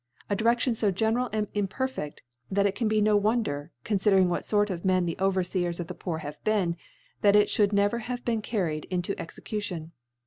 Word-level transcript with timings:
A 0.31 0.35
Diredion 0.35 0.83
{o 0.83 0.89
general 0.89 1.29
and 1.31 1.45
imperfeA, 1.53 2.17
that 2.49 2.65
it 2.65 2.73
can 2.73 2.87
be 2.87 3.03
noWon 3.03 3.45
<kr, 3.45 3.69
conlidering 3.85 4.29
what 4.29 4.47
fort 4.47 4.71
of 4.71 4.83
Men 4.83 5.05
the 5.05 5.15
Over 5.19 5.43
feers 5.43 5.79
of 5.79 5.85
the 5.85 5.93
Poor 5.93 6.17
have 6.25 6.43
been,, 6.43 6.75
that 7.21 7.35
it 7.35 7.51
{hould 7.55 7.71
never 7.71 7.99
have 7.99 8.25
been 8.25 8.41
carried 8.41 8.85
into 8.85 9.13
Execution. 9.21 9.91